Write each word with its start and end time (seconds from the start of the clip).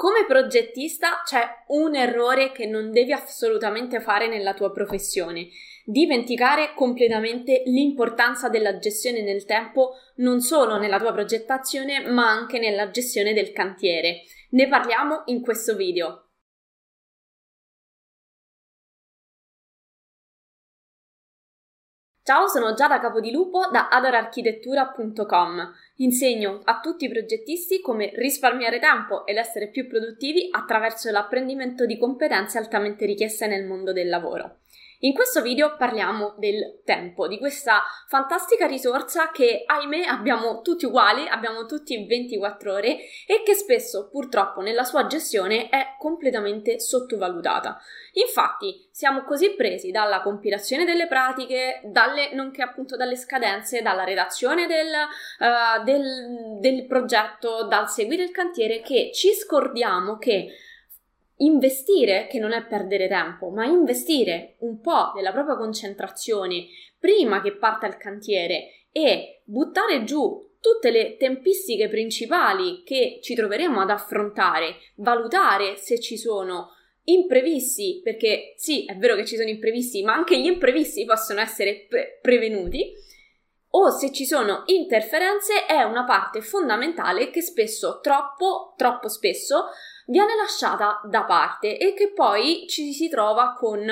Come 0.00 0.24
progettista 0.24 1.20
c'è 1.26 1.46
un 1.66 1.94
errore 1.94 2.52
che 2.52 2.64
non 2.64 2.90
devi 2.90 3.12
assolutamente 3.12 4.00
fare 4.00 4.28
nella 4.28 4.54
tua 4.54 4.72
professione. 4.72 5.48
Dimenticare 5.84 6.72
completamente 6.74 7.64
l'importanza 7.66 8.48
della 8.48 8.78
gestione 8.78 9.20
nel 9.20 9.44
tempo 9.44 9.96
non 10.16 10.40
solo 10.40 10.78
nella 10.78 10.98
tua 10.98 11.12
progettazione 11.12 12.00
ma 12.08 12.30
anche 12.30 12.58
nella 12.58 12.90
gestione 12.90 13.34
del 13.34 13.52
cantiere. 13.52 14.22
Ne 14.52 14.68
parliamo 14.68 15.24
in 15.26 15.42
questo 15.42 15.76
video. 15.76 16.29
Ciao, 22.30 22.46
sono 22.46 22.74
Giada 22.74 23.00
Capodilupo 23.00 23.70
da 23.72 23.88
adorarchitettura.com. 23.88 25.72
Insegno 25.96 26.60
a 26.62 26.78
tutti 26.78 27.06
i 27.06 27.08
progettisti 27.08 27.80
come 27.80 28.12
risparmiare 28.14 28.78
tempo 28.78 29.26
ed 29.26 29.36
essere 29.36 29.66
più 29.66 29.88
produttivi 29.88 30.48
attraverso 30.52 31.10
l'apprendimento 31.10 31.86
di 31.86 31.98
competenze 31.98 32.58
altamente 32.58 33.04
richieste 33.04 33.48
nel 33.48 33.66
mondo 33.66 33.92
del 33.92 34.08
lavoro. 34.08 34.58
In 35.02 35.14
questo 35.14 35.40
video 35.40 35.76
parliamo 35.78 36.34
del 36.36 36.82
tempo, 36.84 37.26
di 37.26 37.38
questa 37.38 37.82
fantastica 38.06 38.66
risorsa 38.66 39.30
che 39.30 39.62
ahimè 39.64 40.02
abbiamo 40.02 40.60
tutti 40.60 40.84
uguali, 40.84 41.26
abbiamo 41.26 41.64
tutti 41.64 42.04
24 42.04 42.70
ore 42.70 42.98
e 43.26 43.42
che 43.42 43.54
spesso 43.54 44.10
purtroppo 44.10 44.60
nella 44.60 44.84
sua 44.84 45.06
gestione 45.06 45.70
è 45.70 45.96
completamente 45.98 46.80
sottovalutata. 46.80 47.80
Infatti 48.12 48.88
siamo 48.90 49.24
così 49.24 49.54
presi 49.54 49.90
dalla 49.90 50.20
compilazione 50.20 50.84
delle 50.84 51.06
pratiche, 51.06 51.80
dalle, 51.84 52.34
nonché 52.34 52.60
appunto 52.60 52.96
dalle 52.96 53.16
scadenze, 53.16 53.80
dalla 53.80 54.04
redazione 54.04 54.66
del, 54.66 54.90
uh, 55.38 55.82
del, 55.82 56.58
del 56.60 56.86
progetto, 56.86 57.66
dal 57.66 57.88
seguire 57.88 58.22
il 58.22 58.32
cantiere 58.32 58.82
che 58.82 59.12
ci 59.14 59.32
scordiamo 59.32 60.18
che 60.18 60.48
investire, 61.40 62.26
che 62.28 62.38
non 62.38 62.52
è 62.52 62.64
perdere 62.66 63.08
tempo, 63.08 63.50
ma 63.50 63.64
investire 63.66 64.56
un 64.60 64.80
po' 64.80 65.12
della 65.14 65.32
propria 65.32 65.56
concentrazione 65.56 66.66
prima 66.98 67.40
che 67.40 67.56
parta 67.56 67.86
il 67.86 67.96
cantiere 67.96 68.86
e 68.92 69.42
buttare 69.44 70.04
giù 70.04 70.48
tutte 70.60 70.90
le 70.90 71.16
tempistiche 71.16 71.88
principali 71.88 72.82
che 72.84 73.20
ci 73.22 73.34
troveremo 73.34 73.80
ad 73.80 73.90
affrontare, 73.90 74.76
valutare 74.96 75.76
se 75.76 75.98
ci 75.98 76.18
sono 76.18 76.72
imprevisti, 77.04 78.00
perché 78.04 78.52
sì, 78.56 78.84
è 78.84 78.94
vero 78.96 79.16
che 79.16 79.24
ci 79.24 79.36
sono 79.36 79.48
imprevisti, 79.48 80.02
ma 80.02 80.12
anche 80.12 80.38
gli 80.38 80.46
imprevisti 80.46 81.04
possono 81.06 81.40
essere 81.40 81.86
pre- 81.88 82.18
prevenuti, 82.20 82.92
o 83.70 83.90
se 83.90 84.12
ci 84.12 84.24
sono 84.24 84.62
interferenze 84.66 85.66
è 85.66 85.82
una 85.82 86.04
parte 86.04 86.40
fondamentale 86.40 87.30
che 87.30 87.42
spesso, 87.42 88.00
troppo, 88.00 88.74
troppo 88.76 89.08
spesso, 89.08 89.66
viene 90.06 90.34
lasciata 90.34 91.00
da 91.04 91.24
parte 91.24 91.78
e 91.78 91.94
che 91.94 92.12
poi 92.12 92.66
ci 92.68 92.92
si 92.92 93.08
trova 93.08 93.54
con 93.56 93.86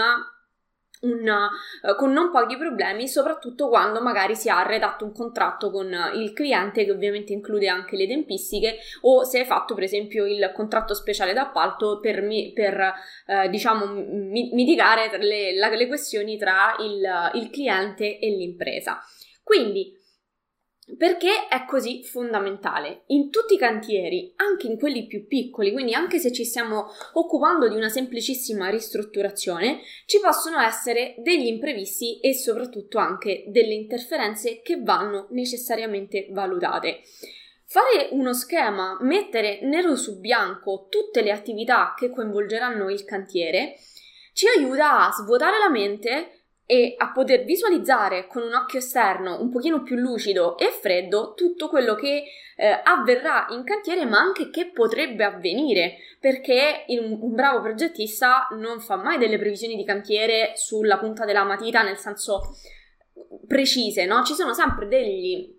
un, 1.01 1.29
uh, 1.29 1.97
con 1.97 2.13
non 2.13 2.31
pochi 2.31 2.57
problemi, 2.57 3.07
soprattutto 3.07 3.69
quando 3.69 4.01
magari 4.01 4.35
si 4.35 4.49
ha 4.49 4.63
redatto 4.63 5.05
un 5.05 5.13
contratto 5.13 5.71
con 5.71 5.95
il 6.15 6.33
cliente, 6.33 6.85
che 6.85 6.91
ovviamente 6.91 7.33
include 7.33 7.69
anche 7.69 7.97
le 7.97 8.07
tempistiche, 8.07 8.79
o 9.03 9.23
se 9.25 9.39
hai 9.41 9.45
fatto 9.45 9.75
per 9.75 9.85
esempio 9.85 10.27
il 10.27 10.51
contratto 10.55 10.95
speciale 10.95 11.33
d'appalto 11.33 12.01
per, 12.01 12.27
per 12.53 12.93
uh, 13.27 13.49
diciamo, 13.49 13.87
mi, 13.87 14.51
mitigare 14.53 15.19
le, 15.19 15.53
le, 15.53 15.87
questioni 15.87 16.37
tra 16.37 16.75
il, 16.81 17.31
il 17.35 17.51
cliente 17.51 18.19
e 18.19 18.29
l'impresa. 18.31 19.01
Quindi 19.49 19.97
perché 20.99 21.49
è 21.49 21.65
così 21.65 22.05
fondamentale? 22.05 23.05
In 23.07 23.31
tutti 23.31 23.55
i 23.55 23.59
cantieri, 23.59 24.35
anche 24.37 24.67
in 24.67 24.79
quelli 24.79 25.07
più 25.07 25.27
piccoli, 25.27 25.73
quindi 25.73 25.95
anche 25.95 26.19
se 26.19 26.33
ci 26.33 26.45
stiamo 26.45 26.89
occupando 27.15 27.67
di 27.67 27.75
una 27.75 27.89
semplicissima 27.89 28.69
ristrutturazione, 28.69 29.81
ci 30.05 30.21
possono 30.21 30.61
essere 30.61 31.15
degli 31.19 31.47
imprevisti 31.47 32.21
e 32.21 32.35
soprattutto 32.35 32.99
anche 32.99 33.45
delle 33.49 33.73
interferenze 33.73 34.61
che 34.61 34.83
vanno 34.83 35.29
necessariamente 35.31 36.29
valutate. 36.31 37.01
Fare 37.65 38.09
uno 38.11 38.35
schema, 38.35 38.99
mettere 39.01 39.61
nero 39.63 39.97
su 39.97 40.21
bianco 40.21 40.89
tutte 40.91 41.23
le 41.23 41.31
attività 41.31 41.95
che 41.97 42.11
coinvolgeranno 42.11 42.91
il 42.91 43.05
cantiere, 43.05 43.77
ci 44.35 44.47
aiuta 44.47 45.07
a 45.07 45.11
svuotare 45.11 45.59
la 45.59 45.71
mente 45.71 46.38
e 46.71 46.97
a 46.99 47.13
poter 47.13 47.45
visualizzare 47.45 48.27
con 48.27 48.43
un 48.43 48.53
occhio 48.53 48.81
esterno 48.81 49.41
un 49.41 49.49
pochino 49.49 49.83
più 49.83 49.97
lucido 49.97 50.59
e 50.59 50.67
freddo 50.67 51.33
tutto 51.33 51.67
quello 51.67 51.95
che 51.95 52.25
eh, 52.57 52.81
avverrà 52.85 53.47
in 53.53 53.65
cantiere 53.65 54.05
ma 54.05 54.19
anche 54.19 54.51
che 54.51 54.67
potrebbe 54.67 55.25
avvenire 55.25 55.97
perché 56.21 56.85
un, 56.89 57.21
un, 57.23 57.35
bravo 57.35 57.63
progettista 57.63 58.49
non 58.51 58.81
fa 58.81 58.97
mai 58.97 59.17
delle 59.17 59.39
previsioni 59.39 59.77
di 59.77 59.85
cantiere 59.87 60.53
sulla 60.57 60.99
punta 60.99 61.25
della 61.25 61.45
matita 61.45 61.83
nel 61.83 61.97
senso 61.97 62.55
precise, 63.47 64.05
no? 64.05 64.23
Ci 64.23 64.35
sono 64.35 64.53
sempre 64.53 64.87
degli 64.87 65.57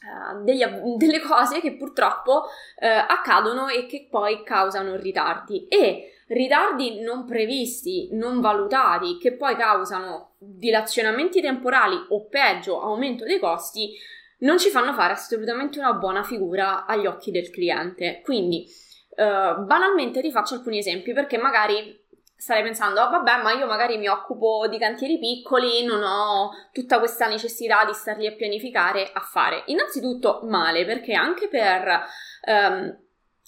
Uh, 0.00 0.42
degli, 0.44 0.64
delle 0.96 1.20
cose 1.20 1.60
che 1.60 1.76
purtroppo 1.76 2.32
uh, 2.32 2.86
accadono 3.06 3.68
e 3.68 3.84
che 3.84 4.08
poi 4.08 4.42
causano 4.44 4.96
ritardi 4.96 5.68
e 5.68 6.19
ritardi 6.30 7.00
non 7.00 7.24
previsti, 7.24 8.08
non 8.12 8.40
valutati, 8.40 9.18
che 9.18 9.32
poi 9.32 9.56
causano 9.56 10.34
dilazionamenti 10.38 11.40
temporali 11.40 11.96
o 12.10 12.26
peggio 12.28 12.80
aumento 12.80 13.24
dei 13.24 13.38
costi, 13.38 13.94
non 14.38 14.58
ci 14.58 14.70
fanno 14.70 14.92
fare 14.92 15.12
assolutamente 15.12 15.78
una 15.78 15.92
buona 15.94 16.22
figura 16.22 16.86
agli 16.86 17.06
occhi 17.06 17.30
del 17.30 17.50
cliente. 17.50 18.20
Quindi, 18.22 18.64
uh, 19.10 19.64
banalmente 19.64 20.20
ti 20.20 20.30
faccio 20.30 20.54
alcuni 20.54 20.78
esempi 20.78 21.12
perché 21.12 21.36
magari 21.36 21.98
starei 22.36 22.62
pensando, 22.62 23.02
oh, 23.02 23.10
vabbè, 23.10 23.42
ma 23.42 23.52
io 23.52 23.66
magari 23.66 23.98
mi 23.98 24.08
occupo 24.08 24.66
di 24.66 24.78
cantieri 24.78 25.18
piccoli, 25.18 25.84
non 25.84 26.02
ho 26.02 26.50
tutta 26.72 26.98
questa 26.98 27.26
necessità 27.26 27.84
di 27.84 27.92
starli 27.92 28.26
a 28.26 28.32
pianificare, 28.32 29.10
a 29.12 29.20
fare. 29.20 29.64
Innanzitutto 29.66 30.40
male, 30.44 30.86
perché 30.86 31.12
anche 31.12 31.48
per 31.48 32.02
um, 32.46 32.98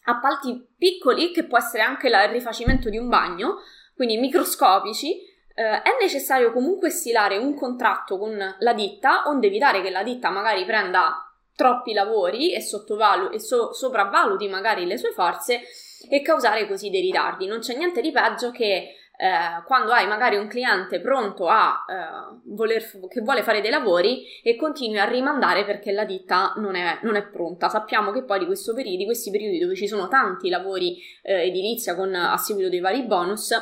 appalti 0.04 0.66
piccoli, 0.76 1.32
che 1.32 1.44
può 1.44 1.58
essere 1.58 1.82
anche 1.82 2.08
il 2.08 2.16
rifacimento 2.30 2.88
di 2.88 2.98
un 2.98 3.08
bagno, 3.08 3.58
quindi 3.94 4.16
microscopici, 4.16 5.30
eh, 5.54 5.82
è 5.82 5.96
necessario 6.00 6.52
comunque 6.52 6.90
stilare 6.90 7.36
un 7.36 7.54
contratto 7.54 8.18
con 8.18 8.56
la 8.58 8.72
ditta, 8.72 9.24
onde 9.26 9.46
evitare 9.48 9.82
che 9.82 9.90
la 9.90 10.02
ditta 10.02 10.30
magari 10.30 10.64
prenda 10.64 11.26
troppi 11.54 11.92
lavori 11.92 12.52
e, 12.54 12.60
sottovalu- 12.60 13.32
e 13.32 13.38
so- 13.38 13.72
sopravvaluti 13.72 14.48
magari 14.48 14.86
le 14.86 14.96
sue 14.96 15.12
forze 15.12 15.60
e 16.08 16.22
causare 16.22 16.66
così 16.66 16.90
dei 16.90 17.02
ritardi. 17.02 17.46
Non 17.46 17.60
c'è 17.60 17.76
niente 17.76 18.00
di 18.00 18.10
peggio 18.10 18.50
che 18.50 18.96
eh, 19.22 19.62
quando 19.66 19.92
hai 19.92 20.08
magari 20.08 20.36
un 20.36 20.48
cliente 20.48 21.00
pronto 21.00 21.46
a 21.46 21.84
eh, 21.88 22.40
voler, 22.46 22.82
che 23.08 23.20
vuole 23.20 23.44
fare 23.44 23.60
dei 23.60 23.70
lavori 23.70 24.24
e 24.42 24.56
continui 24.56 24.98
a 24.98 25.04
rimandare 25.04 25.64
perché 25.64 25.92
la 25.92 26.04
ditta 26.04 26.54
non 26.56 26.74
è, 26.74 26.98
non 27.02 27.14
è 27.14 27.22
pronta. 27.22 27.68
Sappiamo 27.68 28.10
che 28.10 28.24
poi 28.24 28.40
di, 28.40 28.46
periodo, 28.46 28.96
di 28.96 29.04
questi 29.04 29.30
periodi 29.30 29.60
dove 29.60 29.76
ci 29.76 29.86
sono 29.86 30.08
tanti 30.08 30.48
lavori 30.48 30.98
eh, 31.22 31.46
edilizia 31.46 31.94
con 31.94 32.12
a 32.12 32.36
seguito 32.36 32.68
dei 32.68 32.80
vari 32.80 33.04
bonus, 33.04 33.54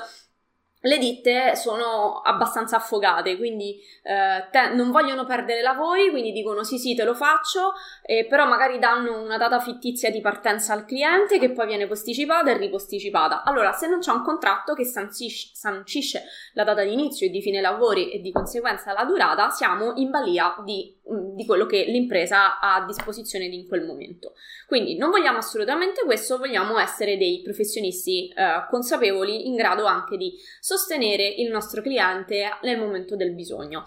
le 0.82 0.98
ditte 0.98 1.56
sono 1.56 2.20
abbastanza 2.20 2.76
affogate, 2.76 3.36
quindi 3.36 3.78
eh, 4.02 4.48
te, 4.50 4.72
non 4.74 4.90
vogliono 4.90 5.24
perdere 5.24 5.60
lavori, 5.60 6.10
quindi 6.10 6.32
dicono 6.32 6.62
sì 6.62 6.78
sì 6.78 6.94
te 6.94 7.04
lo 7.04 7.14
faccio, 7.14 7.72
eh, 8.02 8.26
però 8.26 8.46
magari 8.46 8.78
danno 8.78 9.20
una 9.20 9.36
data 9.36 9.60
fittizia 9.60 10.10
di 10.10 10.20
partenza 10.20 10.72
al 10.72 10.84
cliente 10.84 11.38
che 11.38 11.52
poi 11.52 11.66
viene 11.66 11.86
posticipata 11.86 12.50
e 12.50 12.56
riposticipata. 12.56 13.42
Allora, 13.42 13.72
se 13.72 13.88
non 13.88 13.98
c'è 13.98 14.12
un 14.12 14.22
contratto 14.22 14.74
che 14.74 14.84
sancisce, 14.84 15.50
sancisce 15.52 16.24
la 16.54 16.64
data 16.64 16.82
di 16.82 16.92
inizio 16.92 17.26
e 17.26 17.30
di 17.30 17.42
fine 17.42 17.60
lavori 17.60 18.10
e 18.10 18.20
di 18.20 18.32
conseguenza 18.32 18.92
la 18.92 19.04
durata, 19.04 19.50
siamo 19.50 19.92
in 19.96 20.10
balia 20.10 20.54
di, 20.64 20.98
di 21.34 21.44
quello 21.44 21.66
che 21.66 21.84
l'impresa 21.84 22.58
ha 22.58 22.76
a 22.76 22.86
disposizione 22.86 23.46
in 23.46 23.66
quel 23.66 23.84
momento. 23.84 24.34
Quindi 24.66 24.96
non 24.96 25.10
vogliamo 25.10 25.38
assolutamente 25.38 26.04
questo, 26.04 26.38
vogliamo 26.38 26.78
essere 26.78 27.16
dei 27.16 27.42
professionisti 27.42 28.28
eh, 28.28 28.66
consapevoli 28.68 29.48
in 29.48 29.56
grado 29.56 29.84
anche 29.86 30.16
di 30.16 30.32
sostenere 30.60 31.26
il 31.26 31.50
nostro 31.50 31.82
cliente 31.82 32.48
nel 32.62 32.78
momento 32.78 33.16
del 33.16 33.34
bisogno. 33.34 33.84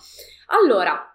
Allora, 0.48 1.08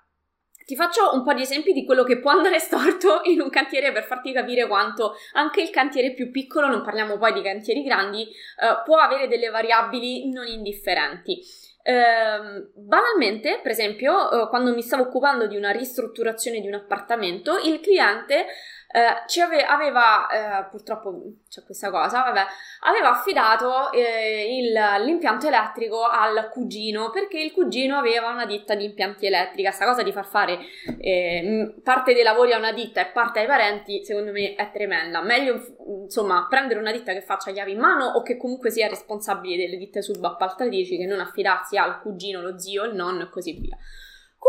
ti 0.69 0.77
faccio 0.77 1.15
un 1.15 1.25
po' 1.25 1.33
di 1.33 1.41
esempi 1.41 1.73
di 1.73 1.87
quello 1.87 2.05
che 2.05 2.19
può 2.19 2.31
andare 2.31 2.59
storto 2.61 3.21
in 3.25 3.41
un 3.41 3.49
cantiere 3.49 3.91
per 3.91 4.05
farti 4.05 4.33
capire 4.33 4.67
quanto 4.67 5.15
anche 5.33 5.63
il 5.63 5.71
cantiere 5.71 6.13
più 6.13 6.31
piccolo, 6.31 6.67
non 6.67 6.83
parliamo 6.83 7.17
poi 7.17 7.33
di 7.33 7.41
cantieri 7.41 7.83
grandi, 7.83 8.23
eh, 8.25 8.83
può 8.85 8.99
avere 8.99 9.29
delle 9.29 9.49
variabili 9.49 10.31
non 10.31 10.47
indifferenti. 10.47 11.41
Eh, 11.83 12.71
banalmente, 12.75 13.61
per 13.63 13.71
esempio, 13.71 14.31
eh, 14.31 14.49
quando 14.49 14.75
mi 14.75 14.83
stavo 14.83 15.05
occupando 15.05 15.47
di 15.47 15.57
una 15.57 15.71
ristrutturazione 15.71 16.61
di 16.61 16.67
un 16.67 16.75
appartamento, 16.75 17.57
il 17.59 17.81
cliente 17.81 18.47
eh, 18.91 19.29
ci 19.29 19.43
ave- 19.43 19.65
aveva, 19.65 20.27
eh, 20.29 20.69
purtroppo 20.71 21.13
c'è 21.47 21.63
questa 21.63 21.91
cosa, 21.91 22.23
vabbè, 22.23 22.43
aveva 22.87 23.11
affidato 23.11 23.93
eh, 23.93 24.57
il, 24.59 25.05
l'impianto 25.05 25.47
elettrico 25.47 26.05
al 26.05 26.49
cugino 26.51 27.11
perché 27.11 27.39
il 27.39 27.53
cugino 27.53 27.99
aveva 27.99 28.31
una 28.31 28.47
ditta 28.47 28.75
di 28.75 28.85
impianti 28.85 29.27
elettrica. 29.27 29.73
Sta 29.73 29.85
cosa 29.85 30.03
di 30.03 30.11
far 30.11 30.25
fare 30.25 30.59
eh, 31.01 31.75
parte 31.85 32.15
dei 32.15 32.23
lavori 32.23 32.53
a 32.53 32.59
una 32.59 32.73
ditta 32.73 33.03
e 33.03 33.13
parte 33.13 33.41
ai 33.41 33.47
parenti, 33.47 34.03
secondo 34.07 34.33
me 34.33 34.55
è 34.55 34.71
tremenda. 34.73 35.21
Meglio, 35.21 35.61
insomma, 36.05 36.47
prendere 36.49 36.81
una 36.81 36.93
ditta 36.93 37.13
che 37.13 37.21
faccia 37.21 37.53
chiavi 37.53 37.73
in 37.73 37.81
mano 37.81 38.07
o 38.07 38.23
che 38.23 38.39
comunque 38.39 38.71
sia 38.71 38.89
responsabile 38.89 39.59
delle 39.59 39.77
ditte 39.77 40.01
subappaltatrici 40.01 40.97
che 40.97 41.05
non 41.05 41.21
affidarsi 41.21 41.77
al 41.77 42.01
cugino, 42.01 42.41
lo 42.41 42.59
zio, 42.59 42.85
il 42.85 42.95
nonno 42.95 43.25
e 43.25 43.29
così 43.29 43.53
via. 43.53 43.77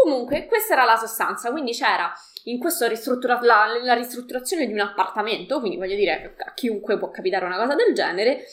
Comunque, 0.02 0.46
questa 0.46 0.74
era 0.74 0.86
la 0.86 0.96
sostanza, 0.96 1.52
quindi 1.52 1.72
c'era 1.74 2.12
in 2.46 2.58
questo 2.58 2.88
ristruttura- 2.88 3.40
la, 3.42 3.66
la 3.84 3.94
ristrutturazione 3.94 4.66
di 4.66 4.74
un 4.74 4.80
appartamento, 4.80 5.60
quindi 5.60 5.78
voglio 5.78 5.96
dire, 5.96 6.36
a 6.38 6.54
chiunque 6.54 6.98
può 6.98 7.10
capitare 7.10 7.46
una 7.46 7.58
cosa 7.58 7.76
del 7.76 7.94
genere, 7.94 8.46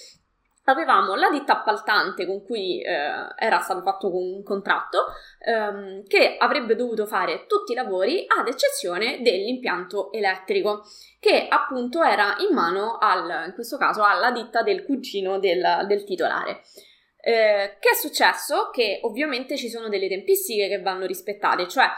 avevamo 0.65 1.15
la 1.15 1.31
ditta 1.31 1.59
appaltante 1.59 2.27
con 2.27 2.45
cui 2.45 2.81
eh, 2.83 2.93
era 3.37 3.61
stato 3.61 3.83
fatto 3.83 4.13
un 4.15 4.43
contratto 4.43 5.05
ehm, 5.39 6.05
che 6.07 6.37
avrebbe 6.39 6.75
dovuto 6.75 7.07
fare 7.07 7.47
tutti 7.47 7.73
i 7.73 7.75
lavori 7.77 8.25
ad 8.27 8.49
eccezione 8.49 9.21
dell'impianto 9.23 10.11
elettrico 10.13 10.83
che 11.21 11.47
appunto 11.49 12.03
era 12.03 12.35
in 12.39 12.55
mano 12.55 12.99
al, 12.99 13.47
in 13.47 13.53
questo 13.55 13.77
caso 13.77 14.03
alla 14.03 14.33
ditta 14.33 14.63
del 14.63 14.85
cugino 14.85 15.39
del, 15.39 15.85
del 15.87 16.05
titolare. 16.05 16.63
Eh, 17.27 17.79
che 17.81 17.91
è 17.91 17.95
successo? 17.95 18.71
Che 18.71 19.01
ovviamente 19.03 19.57
ci 19.57 19.69
sono 19.69 19.89
delle 19.89 20.07
tempistiche 20.07 20.69
che 20.69 20.81
vanno 20.81 21.07
rispettate, 21.07 21.67
cioè 21.67 21.89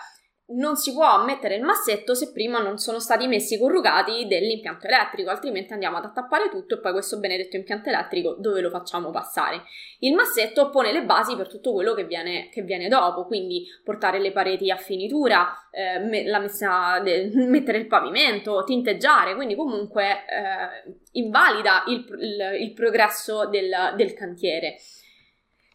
non 0.57 0.77
si 0.77 0.95
può 0.95 1.23
mettere 1.23 1.57
il 1.57 1.63
massetto 1.63 2.15
se 2.15 2.33
prima 2.33 2.63
non 2.63 2.79
sono 2.79 2.99
stati 2.99 3.27
messi 3.27 3.57
i 3.57 3.59
corrugati 3.59 4.27
dell'impianto 4.27 4.87
elettrico, 4.87 5.29
altrimenti 5.29 5.75
andiamo 5.75 5.99
ad 5.99 6.07
attappare 6.07 6.49
tutto 6.49 6.77
e 6.77 6.81
poi 6.81 6.93
questo 6.93 7.19
benedetto 7.19 7.57
impianto 7.57 7.91
elettrico 7.91 8.37
dove 8.39 8.63
lo 8.63 8.71
facciamo 8.71 9.11
passare? 9.11 9.65
Il 9.99 10.15
massetto 10.15 10.71
pone 10.71 10.93
le 10.93 11.05
basi 11.05 11.37
per 11.37 11.49
tutto 11.49 11.75
quello 11.75 11.93
che 11.93 12.05
viene, 12.05 12.49
che 12.51 12.63
viene 12.63 12.89
dopo, 12.89 13.27
quindi 13.27 13.67
portare 13.85 14.21
le 14.21 14.33
pareti 14.33 14.71
a 14.71 14.77
finitura, 14.77 15.69
eh, 15.71 15.99
me, 15.99 16.23
messa, 16.39 17.01
de, 17.01 17.31
mettere 17.47 17.77
il 17.77 17.87
pavimento, 17.87 18.65
tinteggiare, 18.65 19.35
quindi 19.35 19.55
comunque 19.55 20.25
eh, 20.25 20.97
invalida 21.13 21.85
il, 21.89 22.07
il, 22.19 22.63
il 22.63 22.73
progresso 22.73 23.47
del, 23.47 23.93
del 23.95 24.15
cantiere. 24.15 24.79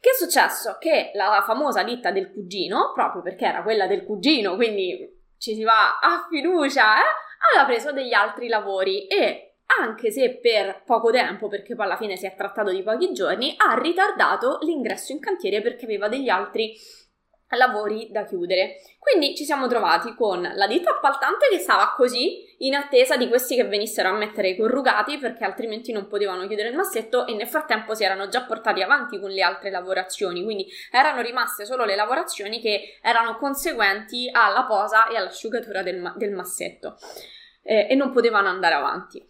Che 0.04 0.10
è 0.10 0.14
successo? 0.16 0.76
Che 0.82 1.12
la 1.14 1.42
famosa 1.46 1.82
ditta 1.82 2.12
del 2.12 2.34
cugino, 2.34 2.92
proprio 2.94 3.22
perché 3.22 3.46
era 3.46 3.64
quella 3.64 3.88
del 3.88 4.04
cugino, 4.04 4.58
quindi 4.58 5.00
ci 5.38 5.56
si 5.56 5.64
va 5.64 5.98
a 5.98 6.28
fiducia, 6.30 6.98
eh, 6.98 7.06
aveva 7.54 7.66
preso 7.66 7.94
degli 7.94 8.12
altri 8.12 8.50
lavori 8.50 9.08
e 9.08 9.60
anche 9.80 10.12
se 10.12 10.40
per 10.42 10.84
poco 10.86 11.10
tempo, 11.10 11.48
perché 11.48 11.74
poi 11.74 11.86
alla 11.86 11.96
fine 11.96 12.18
si 12.18 12.26
è 12.26 12.36
trattato 12.36 12.72
di 12.72 12.84
pochi 12.84 13.14
giorni, 13.14 13.56
ha 13.56 13.80
ritardato 13.80 14.60
l'ingresso 14.64 15.14
in 15.14 15.22
cantiere 15.22 15.62
perché 15.62 15.86
aveva 15.86 16.10
degli 16.10 16.28
altri 16.28 16.74
lavori 16.74 17.03
da 18.10 18.26
chiudere. 18.26 18.82
Quindi 19.00 19.36
ci 19.36 19.44
siamo 19.44 19.68
trovati 19.68 20.16
con 20.16 20.42
la 20.42 20.68
ditta 20.68 20.92
appaltante 20.92 21.48
che 21.50 21.60
stava 21.60 21.94
così 21.96 22.56
in 22.60 22.76
attesa 22.76 23.18
di 23.18 23.28
questi 23.28 23.56
che 23.56 23.66
venissero 23.66 24.10
a 24.10 24.14
mettere 24.14 24.50
i 24.50 24.58
corrugati 24.58 25.18
perché 25.18 25.44
altrimenti 25.44 25.92
non 25.92 26.08
potevano 26.08 26.48
chiudere 26.48 26.70
il 26.70 26.76
massetto 26.76 27.28
e 27.28 27.34
nel 27.34 27.48
frattempo 27.48 27.96
si 27.96 28.04
erano 28.04 28.28
già 28.30 28.44
portati 28.44 28.82
avanti 28.82 29.20
con 29.20 29.30
le 29.30 29.42
altre 29.42 29.70
lavorazioni, 29.70 30.44
quindi 30.44 30.68
erano 30.92 31.22
rimaste 31.22 31.66
solo 31.66 31.84
le 31.86 31.96
lavorazioni 31.96 32.62
che 32.62 33.00
erano 33.02 33.38
conseguenti 33.38 34.30
alla 34.32 34.64
posa 34.64 35.08
e 35.08 35.18
all'asciugatura 35.18 35.84
del, 35.84 36.00
ma- 36.00 36.14
del 36.16 36.32
massetto 36.32 36.98
eh, 37.64 37.88
e 37.90 37.96
non 37.96 38.12
potevano 38.12 38.48
andare 38.48 38.76
avanti. 38.76 39.26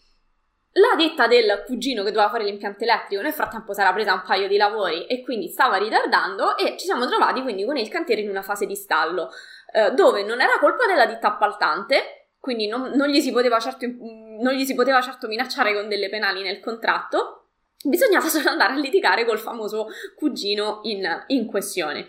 La 0.73 0.95
ditta 0.97 1.27
del 1.27 1.63
cugino 1.67 2.03
che 2.03 2.11
doveva 2.11 2.31
fare 2.31 2.45
l'impianto 2.45 2.83
elettrico 2.83 3.21
nel 3.21 3.33
frattempo 3.33 3.73
si 3.73 3.81
era 3.81 3.93
presa 3.93 4.13
un 4.13 4.23
paio 4.25 4.47
di 4.47 4.57
lavori 4.57 5.05
e 5.05 5.21
quindi 5.21 5.47
stava 5.47 5.77
ritardando 5.77 6.57
e 6.57 6.75
ci 6.77 6.85
siamo 6.85 7.05
trovati 7.05 7.43
quindi 7.43 7.63
con 7.63 7.77
il 7.77 7.89
cantiere 7.89 8.21
in 8.21 8.29
una 8.29 8.41
fase 8.41 8.65
di 8.65 8.75
stallo 8.75 9.29
eh, 9.71 9.91
dove 9.91 10.23
non 10.23 10.41
era 10.41 10.57
colpa 10.59 10.87
della 10.87 11.05
ditta 11.05 11.27
appaltante, 11.27 12.29
quindi 12.39 12.67
non, 12.67 12.91
non, 12.95 13.07
gli 13.07 13.21
certo, 13.21 13.85
non, 13.87 14.53
gli 14.53 14.65
si 14.65 14.73
poteva 14.73 15.01
certo, 15.01 15.27
minacciare 15.27 15.73
con 15.73 15.87
delle 15.87 16.09
penali 16.09 16.41
nel 16.41 16.59
contratto, 16.59 17.49
bisognava 17.83 18.27
solo 18.27 18.49
andare 18.49 18.73
a 18.73 18.77
litigare 18.77 19.25
col 19.25 19.39
famoso 19.39 19.87
cugino 20.15 20.79
in, 20.83 21.23
in 21.27 21.45
questione. 21.45 22.07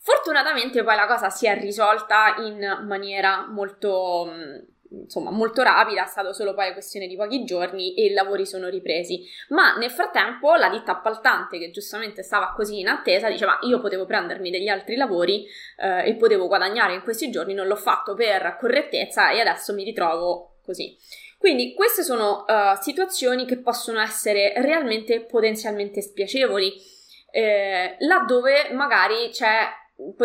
Fortunatamente 0.00 0.82
poi 0.82 0.96
la 0.96 1.06
cosa 1.06 1.28
si 1.28 1.46
è 1.46 1.58
risolta 1.58 2.36
in 2.38 2.84
maniera 2.86 3.46
molto 3.48 4.30
insomma 4.90 5.30
molto 5.30 5.62
rapida, 5.62 6.04
è 6.04 6.06
stato 6.06 6.32
solo 6.32 6.54
poi 6.54 6.72
questione 6.72 7.06
di 7.06 7.16
pochi 7.16 7.44
giorni 7.44 7.94
e 7.94 8.06
i 8.06 8.12
lavori 8.12 8.46
sono 8.46 8.68
ripresi. 8.68 9.24
Ma 9.48 9.76
nel 9.76 9.90
frattempo 9.90 10.54
la 10.54 10.68
ditta 10.68 10.92
appaltante, 10.92 11.58
che 11.58 11.70
giustamente 11.70 12.22
stava 12.22 12.52
così 12.54 12.80
in 12.80 12.88
attesa, 12.88 13.28
diceva 13.28 13.58
io 13.62 13.80
potevo 13.80 14.06
prendermi 14.06 14.50
degli 14.50 14.68
altri 14.68 14.96
lavori 14.96 15.46
eh, 15.76 16.08
e 16.08 16.14
potevo 16.14 16.46
guadagnare 16.46 16.94
in 16.94 17.02
questi 17.02 17.30
giorni, 17.30 17.54
non 17.54 17.66
l'ho 17.66 17.76
fatto 17.76 18.14
per 18.14 18.56
correttezza 18.58 19.30
e 19.30 19.40
adesso 19.40 19.74
mi 19.74 19.84
ritrovo 19.84 20.58
così. 20.62 20.96
Quindi 21.38 21.72
queste 21.72 22.02
sono 22.02 22.44
uh, 22.46 22.80
situazioni 22.80 23.46
che 23.46 23.58
possono 23.58 24.00
essere 24.00 24.54
realmente 24.56 25.20
potenzialmente 25.20 26.02
spiacevoli, 26.02 26.74
eh, 27.30 27.94
laddove 28.00 28.70
magari 28.72 29.28
c'è, 29.30 29.68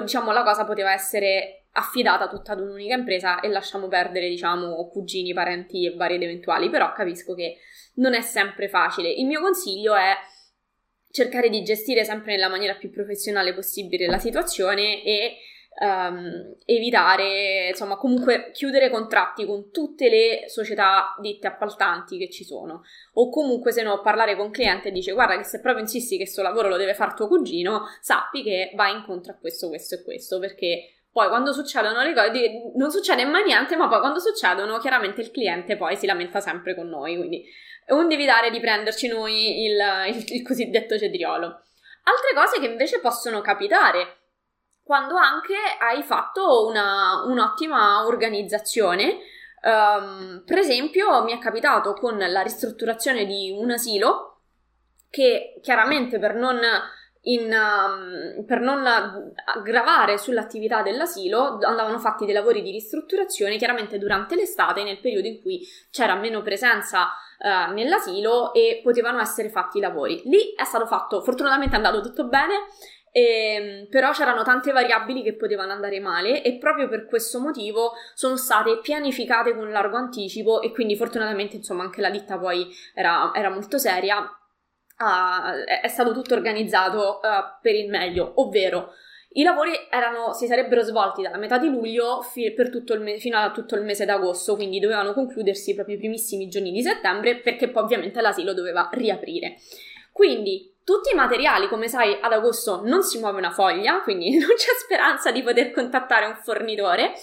diciamo, 0.01 0.31
la 0.31 0.41
cosa 0.41 0.65
poteva 0.65 0.91
essere 0.91 1.62
affidata 1.73 2.27
tutta 2.27 2.53
ad 2.53 2.59
un'unica 2.59 2.95
impresa 2.95 3.39
e 3.39 3.47
lasciamo 3.47 3.87
perdere, 3.87 4.29
diciamo, 4.29 4.87
cugini, 4.89 5.33
parenti 5.33 5.85
e 5.85 5.95
vari 5.95 6.15
ed 6.15 6.23
eventuali, 6.23 6.69
però 6.69 6.91
capisco 6.93 7.33
che 7.33 7.57
non 7.95 8.13
è 8.13 8.21
sempre 8.21 8.69
facile. 8.69 9.09
Il 9.09 9.25
mio 9.25 9.41
consiglio 9.41 9.95
è 9.95 10.15
cercare 11.09 11.49
di 11.49 11.63
gestire 11.63 12.03
sempre 12.03 12.33
nella 12.33 12.49
maniera 12.49 12.75
più 12.75 12.89
professionale 12.89 13.53
possibile 13.53 14.07
la 14.07 14.17
situazione 14.17 15.03
e 15.03 15.37
um, 15.79 16.55
evitare, 16.65 17.69
insomma, 17.69 17.97
comunque 17.97 18.51
chiudere 18.51 18.89
contratti 18.89 19.45
con 19.45 19.71
tutte 19.71 20.09
le 20.09 20.43
società 20.47 21.15
ditte 21.19 21.47
appaltanti 21.47 22.17
che 22.17 22.29
ci 22.29 22.43
sono. 22.43 22.81
O 23.13 23.29
comunque, 23.29 23.71
se 23.71 23.81
no, 23.81 24.01
parlare 24.01 24.35
con 24.35 24.51
cliente 24.51 24.89
e 24.89 24.91
dice: 24.91 25.11
Guarda, 25.11 25.37
che 25.37 25.43
se 25.43 25.59
proprio 25.59 25.83
insisti 25.83 26.17
che 26.17 26.23
questo 26.23 26.41
lavoro 26.41 26.67
lo 26.67 26.77
deve 26.77 26.93
fare 26.93 27.13
tuo 27.15 27.27
cugino, 27.27 27.85
sappi 28.01 28.43
che 28.43 28.71
va 28.75 28.89
incontro 28.89 29.33
a 29.33 29.37
questo, 29.37 29.69
questo 29.69 29.95
e 29.95 30.03
questo, 30.03 30.39
perché 30.39 31.02
poi 31.13 31.27
quando 31.27 31.53
succedono 31.53 32.01
le 32.01 32.13
cose, 32.15 32.71
non 32.75 32.89
succede 32.89 33.23
mai 33.23 33.43
niente, 33.43 33.75
ma 33.75 33.87
poi 33.87 33.99
quando 33.99 34.19
succedono, 34.19 34.79
chiaramente 34.79 35.21
il 35.21 35.29
cliente 35.29 35.77
poi 35.77 35.95
si 35.95 36.07
lamenta 36.07 36.39
sempre 36.39 36.73
con 36.73 36.89
noi, 36.89 37.15
quindi 37.15 37.45
onde 37.89 38.15
evitare 38.15 38.49
di 38.49 38.59
prenderci 38.59 39.07
noi 39.07 39.65
il, 39.65 39.77
il, 40.07 40.23
il 40.27 40.41
cosiddetto 40.41 40.97
cetriolo. 40.97 41.45
Altre 41.45 42.33
cose 42.33 42.59
che 42.59 42.65
invece 42.65 42.99
possono 42.99 43.41
capitare 43.41 44.21
quando 44.83 45.15
anche 45.15 45.53
hai 45.79 46.01
fatto 46.01 46.65
una, 46.65 47.23
un'ottima 47.27 48.05
organizzazione. 48.07 49.19
Um, 49.61 50.43
per 50.45 50.57
esempio, 50.57 51.23
mi 51.23 51.31
è 51.31 51.37
capitato 51.37 51.93
con 51.93 52.17
la 52.17 52.41
ristrutturazione 52.41 53.25
di 53.25 53.55
un 53.55 53.69
asilo 53.69 54.41
che 55.11 55.59
chiaramente 55.61 56.17
per 56.17 56.33
non 56.33 56.59
in, 57.23 57.51
um, 57.53 58.45
per 58.45 58.59
non 58.59 58.85
aggravare 58.85 60.17
sull'attività 60.17 60.81
dell'asilo 60.81 61.59
andavano 61.61 61.99
fatti 61.99 62.25
dei 62.25 62.33
lavori 62.33 62.61
di 62.61 62.71
ristrutturazione 62.71 63.57
chiaramente 63.57 63.97
durante 63.97 64.35
l'estate 64.35 64.83
nel 64.83 64.99
periodo 64.99 65.27
in 65.27 65.41
cui 65.41 65.65
c'era 65.89 66.15
meno 66.15 66.41
presenza 66.41 67.09
uh, 67.39 67.71
nell'asilo 67.73 68.53
e 68.53 68.81
potevano 68.83 69.19
essere 69.19 69.49
fatti 69.49 69.77
i 69.77 69.81
lavori. 69.81 70.21
Lì 70.25 70.53
è 70.55 70.63
stato 70.65 70.85
fatto, 70.85 71.21
fortunatamente 71.21 71.75
è 71.75 71.77
andato 71.77 72.01
tutto 72.01 72.27
bene, 72.27 72.55
ehm, 73.11 73.87
però 73.89 74.11
c'erano 74.11 74.43
tante 74.43 74.73
variabili 74.73 75.23
che 75.23 75.35
potevano 75.35 75.71
andare 75.71 76.01
male 76.01 76.41
e 76.43 76.57
proprio 76.57 76.89
per 76.89 77.05
questo 77.05 77.39
motivo 77.39 77.93
sono 78.15 78.35
state 78.35 78.79
pianificate 78.81 79.55
con 79.55 79.71
largo 79.71 79.95
anticipo 79.95 80.61
e 80.61 80.71
quindi 80.71 80.97
fortunatamente 80.97 81.55
insomma 81.55 81.83
anche 81.83 82.01
la 82.01 82.09
ditta 82.09 82.37
poi 82.37 82.67
era, 82.93 83.31
era 83.33 83.49
molto 83.49 83.77
seria 83.77 84.29
uh, 85.03 85.63
è 85.63 85.87
stato 85.87 86.13
tutto 86.13 86.33
organizzato 86.33 87.19
uh, 87.21 87.59
per 87.61 87.75
il 87.75 87.89
meglio, 87.89 88.33
ovvero 88.35 88.93
i 89.35 89.43
lavori 89.43 89.71
erano, 89.89 90.33
si 90.33 90.45
sarebbero 90.45 90.83
svolti 90.83 91.23
dalla 91.23 91.37
metà 91.37 91.57
di 91.57 91.67
luglio 91.67 92.21
fi- 92.21 92.53
me- 92.99 93.17
fino 93.17 93.37
a 93.37 93.51
tutto 93.51 93.75
il 93.75 93.81
mese 93.81 94.05
d'agosto, 94.05 94.55
quindi 94.55 94.79
dovevano 94.79 95.13
concludersi 95.13 95.73
proprio 95.73 95.95
i 95.95 95.99
primissimi 95.99 96.47
giorni 96.49 96.71
di 96.71 96.83
settembre 96.83 97.37
perché 97.37 97.69
poi 97.69 97.83
ovviamente 97.83 98.21
l'asilo 98.21 98.53
doveva 98.53 98.89
riaprire. 98.91 99.55
Quindi 100.11 100.75
tutti 100.83 101.11
i 101.11 101.15
materiali, 101.15 101.67
come 101.67 101.87
sai, 101.87 102.15
ad 102.21 102.31
agosto 102.31 102.81
non 102.83 103.01
si 103.01 103.17
muove 103.17 103.39
una 103.39 103.51
foglia, 103.51 104.01
quindi 104.01 104.37
non 104.37 104.49
c'è 104.49 104.71
speranza 104.79 105.31
di 105.31 105.41
poter 105.41 105.71
contattare 105.71 106.27
un 106.27 106.35
fornitore. 106.35 107.13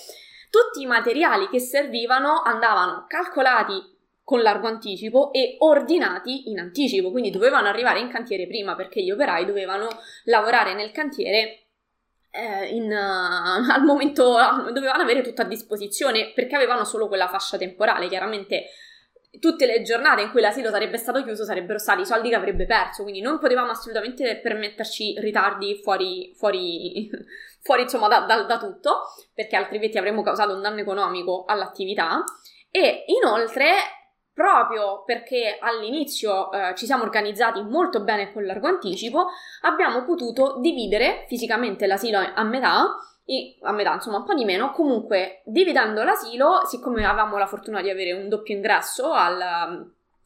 Tutti 0.51 0.83
i 0.83 0.87
materiali 0.87 1.49
che 1.49 1.61
servivano 1.61 2.43
andavano 2.43 3.05
calcolati 3.07 3.99
con 4.31 4.43
largo 4.43 4.69
anticipo 4.69 5.33
e 5.33 5.57
ordinati 5.59 6.51
in 6.51 6.61
anticipo, 6.61 7.11
quindi 7.11 7.31
dovevano 7.31 7.67
arrivare 7.67 7.99
in 7.99 8.09
cantiere 8.09 8.47
prima 8.47 8.77
perché 8.77 9.03
gli 9.03 9.11
operai 9.11 9.45
dovevano 9.45 9.89
lavorare 10.27 10.73
nel 10.73 10.93
cantiere 10.93 11.65
eh, 12.31 12.67
in, 12.67 12.85
uh, 12.85 12.95
al 13.75 13.83
momento 13.83 14.37
dovevano 14.73 15.03
avere 15.03 15.23
tutto 15.23 15.43
a 15.43 15.47
disposizione 15.47 16.31
perché 16.33 16.55
avevano 16.55 16.85
solo 16.85 17.09
quella 17.09 17.27
fascia 17.27 17.59
temporale. 17.59 18.07
Chiaramente 18.07 18.67
tutte 19.41 19.67
le 19.67 19.83
giornate 19.83 20.23
in 20.23 20.31
cui 20.31 20.41
l'asilo 20.41 20.71
sarebbe 20.71 20.97
stato 20.97 21.25
chiuso 21.25 21.45
sarebbero 21.45 21.81
stati 21.81 22.03
i 22.03 22.07
soldi 22.07 22.29
che 22.29 22.37
avrebbe 22.37 22.67
perso, 22.67 23.03
quindi 23.03 23.21
non 23.21 23.41
potevamo 23.41 23.73
assolutamente 23.73 24.39
permetterci 24.39 25.19
ritardi 25.19 25.75
fuori, 25.83 26.33
fuori, 26.37 27.11
fuori 27.63 27.83
insomma 27.83 28.07
da, 28.07 28.21
da, 28.21 28.45
da 28.45 28.59
tutto, 28.59 29.07
perché 29.35 29.57
altrimenti 29.57 29.99
avremmo 29.99 30.23
causato 30.23 30.55
un 30.55 30.63
danno 30.63 30.79
economico 30.79 31.47
all'attività. 31.49 32.23
E 32.73 33.03
inoltre 33.09 34.00
proprio 34.41 35.03
perché 35.05 35.59
all'inizio 35.61 36.51
eh, 36.51 36.75
ci 36.75 36.87
siamo 36.87 37.03
organizzati 37.03 37.61
molto 37.63 38.01
bene 38.01 38.33
con 38.33 38.47
largo 38.47 38.69
anticipo, 38.69 39.27
abbiamo 39.63 40.03
potuto 40.05 40.57
dividere 40.61 41.27
fisicamente 41.29 41.87
l'asilo 41.87 42.19
a 42.19 42.43
metà 42.43 42.87
a 43.63 43.71
metà, 43.71 43.93
insomma 43.93 44.17
un 44.17 44.25
po' 44.25 44.35
di 44.35 44.45
meno, 44.45 44.73
comunque 44.73 45.43
dividendo 45.45 46.03
l'asilo, 46.03 46.65
siccome 46.65 47.05
avevamo 47.05 47.37
la 47.37 47.47
fortuna 47.47 47.81
di 47.81 47.89
avere 47.89 48.13
un 48.13 48.29
doppio 48.29 48.57
ingresso 48.57 49.13
al, 49.13 49.41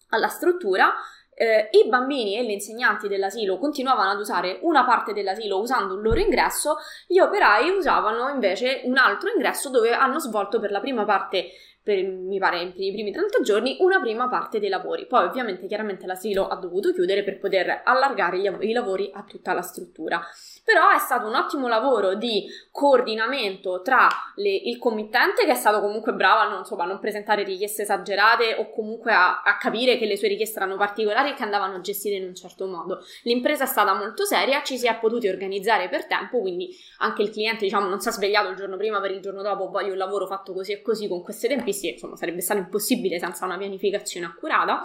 alla 0.09 0.29
struttura, 0.29 0.91
eh, 1.35 1.69
i 1.73 1.89
bambini 1.89 2.39
e 2.39 2.45
gli 2.45 2.51
insegnanti 2.51 3.09
dell'asilo 3.09 3.59
continuavano 3.59 4.13
ad 4.13 4.21
usare 4.21 4.59
una 4.63 4.85
parte 4.85 5.13
dell'asilo 5.13 5.61
usando 5.61 5.97
un 5.97 6.03
loro 6.03 6.19
ingresso, 6.19 6.77
gli 7.07 7.19
operai 7.19 7.69
usavano 7.69 8.31
invece 8.31 8.81
un 8.85 8.97
altro 8.97 9.29
ingresso 9.31 9.69
dove 9.69 9.93
hanno 9.93 10.19
svolto 10.19 10.59
per 10.59 10.71
la 10.71 10.81
prima 10.81 11.05
parte 11.05 11.51
per, 11.85 12.03
mi 12.03 12.39
pare, 12.39 12.63
i 12.63 12.93
primi 12.93 13.13
30 13.13 13.43
giorni, 13.43 13.77
una 13.81 14.01
prima 14.01 14.27
parte 14.27 14.59
dei 14.59 14.71
lavori. 14.71 15.07
Poi, 15.07 15.27
ovviamente, 15.27 15.67
chiaramente 15.67 16.07
l'asilo 16.07 16.49
ha 16.49 16.57
dovuto 16.57 16.95
chiudere 16.95 17.23
per 17.23 17.39
poter 17.39 17.83
allargare 17.85 18.39
gli, 18.39 18.51
i 18.61 18.73
lavori 18.73 19.11
a 19.13 19.23
tutta 19.23 19.53
la 19.53 19.61
struttura. 19.61 20.19
Però 20.65 20.89
è 20.89 20.99
stato 20.99 21.27
un 21.27 21.35
ottimo 21.35 21.69
lavoro 21.69 22.15
di 22.15 22.47
coordinamento 22.71 23.83
tra 23.83 24.09
le, 24.37 24.49
il 24.49 24.79
committente, 24.79 25.45
che 25.45 25.53
è 25.53 25.57
stato 25.57 25.79
comunque 25.81 26.15
bravo 26.15 26.41
a 26.41 26.49
non, 26.49 26.61
insomma, 26.61 26.87
non 26.87 26.99
presentare 26.99 27.43
richieste 27.43 27.83
esagerate 27.83 28.55
o 28.55 28.71
comunque 28.71 29.13
a, 29.13 29.43
a, 29.43 29.59
capire 29.59 29.99
che 29.99 30.07
le 30.07 30.17
sue 30.17 30.29
richieste 30.29 30.57
erano 30.57 30.77
particolari 30.77 31.31
e 31.31 31.35
che 31.35 31.43
andavano 31.43 31.83
gestite 31.83 32.15
in 32.15 32.25
un 32.25 32.35
certo 32.35 32.67
modo. 32.67 33.05
L'impresa 33.25 33.65
è 33.65 33.67
stata 33.67 33.93
molto 33.93 34.25
seria, 34.25 34.63
ci 34.63 34.79
si 34.79 34.87
è 34.87 34.99
potuti 34.99 35.29
organizzare 35.29 35.91
per 35.91 36.07
tempo, 36.07 36.41
quindi 36.41 36.75
anche 37.01 37.21
il 37.21 37.31
cliente, 37.31 37.65
diciamo, 37.65 37.87
non 37.87 38.01
si 38.01 38.09
è 38.09 38.13
svegliato 38.13 38.49
il 38.49 38.57
giorno 38.57 38.79
prima 38.79 39.03
per 39.03 39.11
il 39.11 39.21
giorno 39.21 39.43
dopo, 39.43 39.69
voglio 39.69 39.93
un 39.93 39.99
lavoro 39.99 40.27
fatto 40.27 40.55
così 40.55 40.73
e 40.73 40.81
così 40.81 41.09
con 41.09 41.23
queste 41.23 41.47
tempistiche 41.47 41.93
insomma, 41.93 42.17
sarebbe 42.17 42.41
stato 42.41 42.61
impossibile 42.61 43.19
senza 43.19 43.45
una 43.45 43.59
pianificazione 43.59 44.25
accurata, 44.25 44.81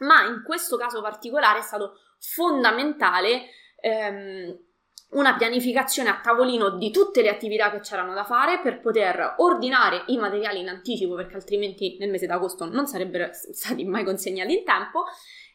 ma 0.00 0.24
in 0.24 0.42
questo 0.44 0.76
caso 0.76 1.00
particolare 1.00 1.60
è 1.60 1.62
stato 1.62 1.92
fondamentale 2.18 3.42
ehm, 3.80 4.68
una 5.10 5.36
pianificazione 5.36 6.08
a 6.08 6.20
tavolino 6.22 6.70
di 6.70 6.90
tutte 6.90 7.22
le 7.22 7.30
attività 7.30 7.70
che 7.70 7.80
c'erano 7.80 8.14
da 8.14 8.24
fare 8.24 8.60
per 8.60 8.80
poter 8.80 9.34
ordinare 9.38 10.04
i 10.06 10.16
materiali 10.16 10.60
in 10.60 10.68
anticipo, 10.68 11.14
perché 11.14 11.34
altrimenti 11.34 11.96
nel 11.98 12.10
mese 12.10 12.26
d'agosto 12.26 12.64
non 12.64 12.86
sarebbero 12.86 13.28
stati 13.32 13.84
mai 13.84 14.04
consegnati 14.04 14.58
in 14.58 14.64
tempo 14.64 15.04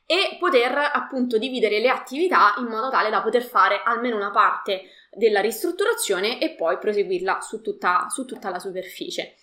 e 0.06 0.38
poter 0.40 0.78
appunto 0.94 1.38
dividere 1.38 1.80
le 1.80 1.90
attività 1.90 2.54
in 2.58 2.66
modo 2.66 2.90
tale 2.90 3.10
da 3.10 3.22
poter 3.22 3.44
fare 3.44 3.82
almeno 3.84 4.18
una 4.18 4.32
parte 4.32 4.84
della 5.12 5.40
ristrutturazione 5.40 6.40
e 6.40 6.54
poi 6.56 6.78
proseguirla 6.78 7.40
su 7.42 7.62
tutta, 7.62 8.08
su 8.10 8.26
tutta 8.26 8.50
la 8.50 8.60
superficie. 8.60 9.36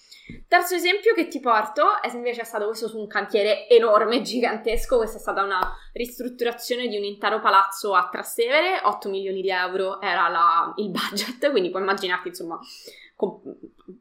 Terzo 0.46 0.74
esempio 0.74 1.14
che 1.14 1.26
ti 1.26 1.40
porto 1.40 2.00
è 2.00 2.14
invece 2.14 2.44
stato 2.44 2.66
questo 2.66 2.86
su 2.86 2.98
un 2.98 3.06
cantiere 3.06 3.68
enorme, 3.68 4.22
gigantesco. 4.22 4.96
Questa 4.96 5.16
è 5.16 5.20
stata 5.20 5.42
una 5.42 5.76
ristrutturazione 5.92 6.86
di 6.86 6.96
un 6.96 7.04
intero 7.04 7.40
palazzo 7.40 7.94
a 7.94 8.08
Trastevere, 8.10 8.80
8 8.84 9.08
milioni 9.08 9.42
di 9.42 9.50
euro 9.50 10.00
era 10.00 10.28
la, 10.28 10.72
il 10.76 10.90
budget, 10.90 11.50
quindi 11.50 11.70
puoi 11.70 11.82
immaginarti, 11.82 12.28
insomma, 12.28 12.58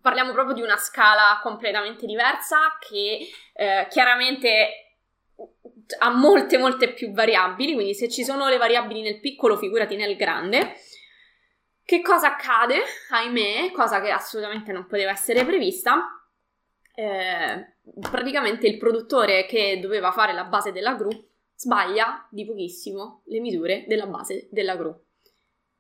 parliamo 0.02 0.32
proprio 0.32 0.54
di 0.54 0.62
una 0.62 0.78
scala 0.78 1.40
completamente 1.42 2.06
diversa 2.06 2.78
che 2.80 3.28
eh, 3.54 3.88
chiaramente 3.90 4.92
ha 6.00 6.10
molte, 6.10 6.58
molte 6.58 6.94
più 6.94 7.12
variabili, 7.12 7.74
quindi 7.74 7.94
se 7.94 8.10
ci 8.10 8.24
sono 8.24 8.48
le 8.48 8.58
variabili 8.58 9.02
nel 9.02 9.20
piccolo, 9.20 9.58
figurati 9.58 9.96
nel 9.96 10.16
grande. 10.16 10.76
Che 11.84 12.02
cosa 12.02 12.28
accade? 12.28 12.80
Ahimè, 13.10 13.72
cosa 13.72 14.02
che 14.02 14.12
assolutamente 14.12 14.72
non 14.72 14.88
poteva 14.88 15.12
essere 15.12 15.46
prevista. 15.46 16.24
Eh, 16.94 17.76
praticamente 18.00 18.68
il 18.68 18.78
produttore 18.78 19.46
che 19.46 19.80
doveva 19.82 20.12
fare 20.12 20.34
la 20.34 20.44
base 20.44 20.72
della 20.72 20.96
gru 20.96 21.10
sbaglia 21.56 22.28
di 22.32 22.46
pochissimo 22.46 23.22
le 23.26 23.40
misure 23.40 23.86
della 23.88 24.08
base 24.08 24.48
della 24.52 24.76
gru. 24.76 24.94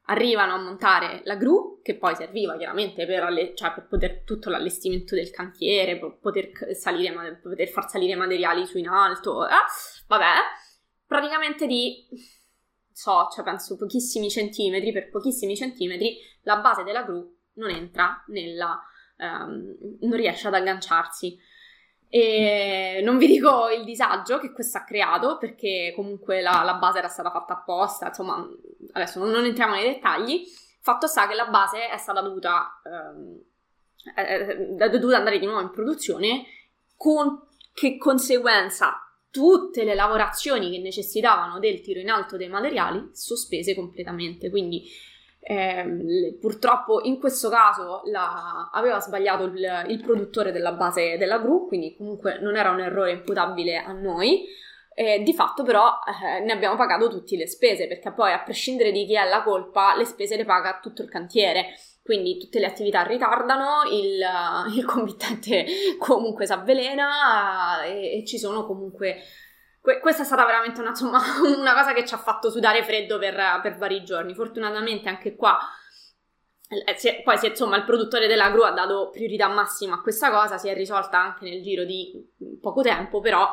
Arrivano 0.06 0.54
a 0.54 0.62
montare 0.62 1.22
la 1.24 1.36
gru, 1.36 1.80
che 1.82 1.96
poi 1.96 2.16
serviva 2.16 2.58
chiaramente 2.58 3.06
per, 3.06 3.24
alle- 3.24 3.56
cioè 3.56 3.72
per 3.74 3.88
poter 3.88 4.24
tutto 4.24 4.50
l'allestimento 4.50 5.16
del 5.16 5.32
cantiere, 5.32 5.98
per 5.98 6.18
poter, 6.20 6.52
salire, 6.76 7.40
poter 7.42 7.68
far 7.70 7.90
salire 7.90 8.16
materiali 8.16 8.66
su 8.66 8.78
in 8.78 8.90
alto, 8.90 9.48
eh? 9.48 9.54
vabbè, 10.08 10.34
praticamente 11.06 11.66
di 11.66 12.08
so, 13.02 13.30
cioè 13.32 13.44
penso 13.44 13.76
pochissimi 13.78 14.30
centimetri, 14.30 14.92
per 14.92 15.10
pochissimi 15.10 15.56
centimetri, 15.56 16.18
la 16.44 16.58
base 16.58 16.84
della 16.84 17.02
gru 17.02 17.36
non 17.54 17.72
entra 17.72 18.24
nella... 18.28 18.80
Um, 19.18 19.76
non 20.02 20.14
riesce 20.14 20.48
ad 20.48 20.54
agganciarsi. 20.54 21.38
E 22.08 23.02
non 23.04 23.18
vi 23.18 23.26
dico 23.26 23.70
il 23.70 23.84
disagio 23.84 24.38
che 24.40 24.52
questo 24.52 24.78
ha 24.78 24.84
creato, 24.84 25.38
perché 25.38 25.94
comunque 25.96 26.42
la, 26.42 26.62
la 26.64 26.76
base 26.76 27.00
era 27.00 27.08
stata 27.08 27.32
fatta 27.32 27.54
apposta, 27.54 28.08
insomma, 28.08 28.48
adesso 28.92 29.20
non, 29.20 29.30
non, 29.30 29.46
entriamo 29.46 29.74
nei 29.74 29.94
dettagli. 29.94 30.44
Fatto 30.82 31.08
sta 31.08 31.28
che 31.28 31.36
la 31.36 31.48
base 31.48 31.90
è 31.90 31.98
stata 31.98 32.22
dovuta, 32.22 32.82
um, 32.84 33.40
è, 34.14 34.22
è 34.78 34.90
dovuta 34.90 35.18
andare 35.18 35.40
di 35.40 35.46
nuovo 35.46 35.62
in 35.62 35.72
produzione, 35.72 36.46
con 36.98 37.48
che 37.74 37.98
conseguenza 37.98 39.11
tutte 39.32 39.84
le 39.84 39.96
lavorazioni 39.96 40.70
che 40.70 40.80
necessitavano 40.80 41.58
del 41.58 41.82
tiro 41.82 42.00
in 42.00 42.10
alto 42.10 42.38
dei 42.38 42.50
materiali 42.50 43.10
sospese 43.14 43.74
completamente. 43.74 44.50
Quindi 44.50 44.84
eh, 45.40 46.38
purtroppo 46.40 47.02
in 47.04 47.18
questo 47.18 47.50
caso 47.50 48.04
la, 48.06 48.70
aveva 48.72 49.00
sbagliato 49.00 49.46
il, 49.46 49.86
il, 49.88 50.02
produttore 50.02 50.52
della 50.52 50.74
base 50.74 51.18
della 51.18 51.40
gru, 51.40 51.68
quindi 51.68 51.96
comunque 51.96 52.40
non 52.40 52.56
era 52.56 52.70
un 52.70 52.82
errore 52.82 53.14
imputabile 53.14 53.78
a 53.78 53.92
noi. 53.94 54.46
Eh, 54.94 55.24
di 55.24 55.34
fatto 55.34 55.64
però 55.64 56.00
eh, 56.06 56.42
ne 56.42 56.52
abbiamo 56.52 56.76
pagato 56.76 57.08
tutte 57.08 57.38
le 57.38 57.48
spese 57.48 57.88
perché 57.88 58.12
poi 58.12 58.34
a 58.34 58.44
prescindere 58.44 58.92
di 58.92 59.06
chi 59.06 59.16
è 59.16 59.26
la 59.26 59.42
colpa 59.42 59.96
le 59.96 60.04
spese 60.04 60.36
le 60.36 60.44
paga 60.44 60.80
tutto 60.82 61.02
il 61.02 61.10
cantiere 61.10 61.76
quindi 62.04 62.38
tutte 62.38 62.60
le 62.60 62.66
attività 62.66 63.04
ritardano, 63.04 63.84
il, 63.92 64.20
il 64.76 64.86
committente 64.86 65.66
comunque 66.00 66.46
si 66.46 66.54
avvelena 66.54 67.84
e, 67.84 68.20
e, 68.20 68.26
ci 68.26 68.38
sono 68.38 68.66
comunque... 68.66 69.22
Que- 69.82 70.00
questa 70.00 70.22
è 70.22 70.26
stata 70.26 70.46
veramente 70.46 70.80
una, 70.80 70.90
insomma, 70.90 71.20
una, 71.58 71.74
cosa 71.74 71.94
che 71.94 72.06
ci 72.06 72.14
ha 72.14 72.18
fatto 72.18 72.50
sudare 72.52 72.84
freddo 72.84 73.18
per, 73.18 73.36
per 73.62 73.78
vari 73.78 74.04
giorni. 74.04 74.36
Fortunatamente 74.36 75.10
anche 75.10 75.36
qua 75.36 75.58
eh, 76.72 77.22
poi 77.24 77.38
insomma 77.44 77.76
il 77.76 77.84
produttore 77.84 78.28
della 78.28 78.50
gru 78.50 78.62
ha 78.62 78.72
dato 78.72 79.10
priorità 79.12 79.50
massima 79.50 79.96
a 79.96 80.02
questa 80.02 80.32
cosa, 80.32 80.58
si 80.58 80.70
è 80.70 80.74
risolta 80.74 81.20
anche 81.20 81.44
nel 81.44 81.62
giro 81.62 81.84
di 81.84 82.14
poco 82.62 82.82
tempo, 82.82 83.20
però 83.20 83.46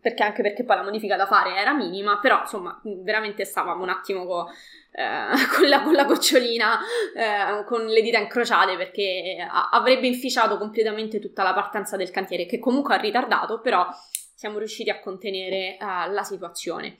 perché 0.00 0.22
anche 0.22 0.42
perché 0.42 0.64
poi 0.64 0.76
la 0.76 0.82
modifica 0.82 1.16
da 1.16 1.26
fare 1.26 1.56
era 1.56 1.72
minima, 1.72 2.18
però 2.18 2.40
insomma 2.40 2.80
veramente 2.82 3.44
stavamo 3.44 3.82
un 3.82 3.90
attimo 3.90 4.24
co, 4.24 4.48
eh, 4.92 5.30
con, 5.54 5.68
la, 5.68 5.82
con, 5.82 5.92
la, 5.92 6.04
gocciolina, 6.04 6.78
eh, 7.14 7.64
con 7.64 7.86
le 7.86 8.02
dita 8.02 8.18
incrociate 8.18 8.76
perché 8.76 9.46
avrebbe 9.48 10.06
inficiato 10.06 10.58
completamente 10.58 11.18
tutta 11.18 11.42
la 11.42 11.52
partenza 11.52 11.96
del 11.96 12.10
cantiere 12.10 12.46
che 12.46 12.58
comunque 12.58 12.94
ha 12.94 12.98
ritardato, 12.98 13.60
però 13.60 13.86
siamo 14.34 14.56
riusciti 14.56 14.88
a 14.88 15.00
contenere 15.00 15.76
uh, 15.78 16.10
la 16.10 16.22
situazione. 16.22 16.96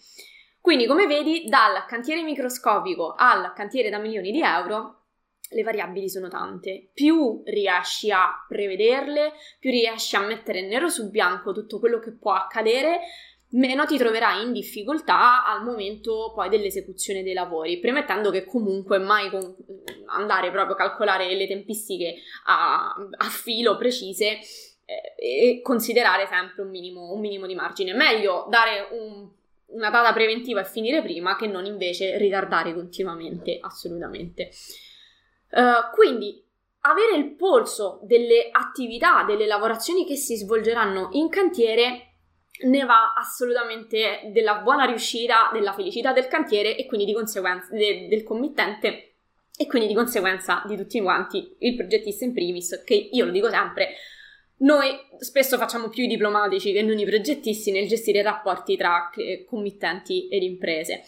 Quindi 0.61 0.87
come 0.87 1.07
vedi 1.07 1.45
dal 1.47 1.87
cantiere 1.87 2.23
microscopico 2.23 3.15
al 3.17 3.55
cantiere 3.55 3.89
da 3.89 3.97
milioni 3.97 4.31
di 4.31 4.43
euro 4.43 5.00
le 5.51 5.63
variabili 5.63 6.09
sono 6.09 6.29
tante. 6.29 6.91
Più 6.93 7.43
riesci 7.45 8.11
a 8.11 8.45
prevederle, 8.47 9.33
più 9.59 9.71
riesci 9.71 10.17
a 10.17 10.21
mettere 10.21 10.67
nero 10.67 10.89
su 10.89 11.11
bianco 11.11 11.53
tutto 11.53 11.79
quello 11.79 11.99
che 11.99 12.13
può 12.13 12.33
accadere, 12.33 13.01
meno 13.51 13.85
ti 13.85 13.97
troverai 13.97 14.45
in 14.45 14.53
difficoltà 14.53 15.45
al 15.45 15.65
momento 15.65 16.33
poi 16.35 16.49
dell'esecuzione 16.49 17.23
dei 17.23 17.35
lavori, 17.35 17.79
premettendo 17.79 18.31
che 18.31 18.45
comunque 18.45 18.99
mai 18.99 19.29
con... 19.29 19.57
andare 20.07 20.51
proprio 20.51 20.75
a 20.75 20.79
calcolare 20.79 21.35
le 21.35 21.47
tempistiche 21.47 22.17
a, 22.47 22.95
a 23.17 23.25
filo 23.25 23.77
precise 23.77 24.39
eh, 24.85 25.15
e 25.17 25.61
considerare 25.63 26.27
sempre 26.27 26.63
un 26.63 26.71
minimo, 26.71 27.13
un 27.13 27.21
minimo 27.21 27.47
di 27.47 27.55
margine. 27.55 27.93
Meglio 27.93 28.47
dare 28.49 28.89
un, 28.93 29.29
una 29.67 29.91
data 29.91 30.13
preventiva 30.13 30.61
e 30.61 30.65
finire 30.65 31.03
prima 31.03 31.37
che 31.37 31.47
non 31.47 31.65
invece 31.65 32.19
ritardare 32.19 32.73
continuamente, 32.73 33.59
assolutamente. 33.61 34.51
Uh, 35.51 35.95
quindi 35.95 36.43
avere 36.83 37.17
il 37.17 37.35
polso 37.35 38.01
delle 38.03 38.49
attività, 38.51 39.25
delle 39.25 39.47
lavorazioni 39.47 40.07
che 40.07 40.17
si 40.17 40.37
svolgeranno 40.37 41.09
in 41.13 41.29
cantiere 41.29 42.07
ne 42.63 42.85
va 42.85 43.15
assolutamente 43.17 44.31
della 44.33 44.57
buona 44.57 44.85
riuscita, 44.85 45.51
della 45.53 45.73
felicità 45.73 46.13
del 46.13 46.29
cantiere 46.29 46.77
e 46.77 46.87
quindi 46.87 47.07
di 47.07 47.15
conseguenza 47.15 47.75
de- 47.75 48.07
del 48.09 48.23
committente 48.23 49.15
e 49.57 49.67
quindi 49.67 49.89
di 49.89 49.95
conseguenza 49.95 50.63
di 50.67 50.77
tutti 50.77 51.01
quanti, 51.01 51.55
il 51.59 51.77
progettista 51.77 52.25
in 52.25 52.33
primis, 52.33 52.83
che 52.85 52.95
io 52.95 53.25
lo 53.27 53.31
dico 53.31 53.51
sempre, 53.51 53.95
noi 54.59 54.89
spesso 55.19 55.57
facciamo 55.59 55.89
più 55.89 56.05
i 56.05 56.07
diplomatici 56.07 56.73
che 56.73 56.83
non 56.83 56.99
i 56.99 57.05
progettisti 57.05 57.71
nel 57.71 57.89
gestire 57.89 58.21
i 58.21 58.23
rapporti 58.23 58.77
tra 58.77 59.11
committenti 59.47 60.29
ed 60.29 60.43
imprese. 60.43 61.03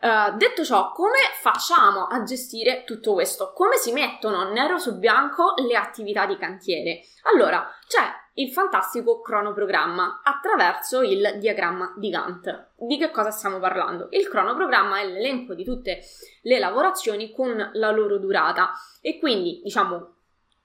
Uh, 0.00 0.36
detto 0.36 0.64
ciò, 0.64 0.92
come 0.92 1.18
facciamo 1.40 2.06
a 2.06 2.22
gestire 2.22 2.84
tutto 2.84 3.14
questo? 3.14 3.52
Come 3.52 3.76
si 3.76 3.92
mettono 3.92 4.50
nero 4.52 4.78
su 4.78 4.96
bianco 4.96 5.54
le 5.56 5.76
attività 5.76 6.24
di 6.24 6.36
cantiere? 6.36 7.00
Allora, 7.32 7.68
c'è 7.86 8.02
il 8.34 8.52
fantastico 8.52 9.20
cronoprogramma 9.20 10.20
attraverso 10.22 11.02
il 11.02 11.38
diagramma 11.38 11.94
di 11.96 12.10
Gantt. 12.10 12.48
Di 12.76 12.96
che 12.96 13.10
cosa 13.10 13.30
stiamo 13.30 13.58
parlando? 13.58 14.06
Il 14.10 14.28
cronoprogramma 14.28 15.00
è 15.00 15.06
l'elenco 15.06 15.54
di 15.54 15.64
tutte 15.64 16.00
le 16.42 16.58
lavorazioni 16.60 17.32
con 17.32 17.70
la 17.72 17.90
loro 17.90 18.18
durata 18.18 18.72
e 19.00 19.18
quindi, 19.18 19.60
diciamo, 19.64 20.17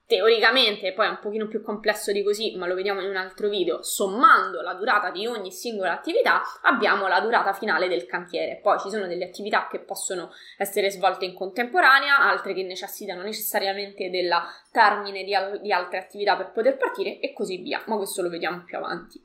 teoricamente, 0.06 0.92
poi 0.92 1.06
è 1.06 1.10
un 1.10 1.18
pochino 1.20 1.46
più 1.46 1.62
complesso 1.62 2.12
di 2.12 2.22
così, 2.22 2.56
ma 2.56 2.66
lo 2.66 2.74
vediamo 2.74 3.00
in 3.00 3.08
un 3.08 3.16
altro 3.16 3.48
video, 3.48 3.82
sommando 3.82 4.60
la 4.60 4.74
durata 4.74 5.10
di 5.10 5.26
ogni 5.26 5.50
singola 5.50 5.92
attività, 5.92 6.42
abbiamo 6.62 7.06
la 7.06 7.20
durata 7.20 7.52
finale 7.52 7.88
del 7.88 8.06
cantiere. 8.06 8.60
Poi 8.62 8.78
ci 8.80 8.90
sono 8.90 9.06
delle 9.06 9.24
attività 9.24 9.66
che 9.70 9.80
possono 9.80 10.30
essere 10.58 10.90
svolte 10.90 11.24
in 11.24 11.34
contemporanea, 11.34 12.18
altre 12.18 12.52
che 12.52 12.62
necessitano 12.62 13.22
necessariamente 13.22 14.10
del 14.10 14.30
termine 14.70 15.24
di, 15.24 15.34
al- 15.34 15.60
di 15.60 15.72
altre 15.72 15.98
attività 15.98 16.36
per 16.36 16.52
poter 16.52 16.76
partire 16.76 17.18
e 17.18 17.32
così 17.32 17.58
via, 17.58 17.82
ma 17.86 17.96
questo 17.96 18.22
lo 18.22 18.28
vediamo 18.28 18.62
più 18.64 18.76
avanti. 18.76 19.20